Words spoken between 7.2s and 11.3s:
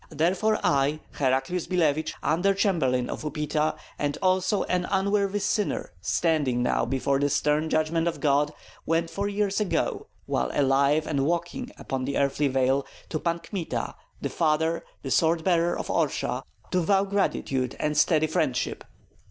stern judgment of God, went four years ago, while alive and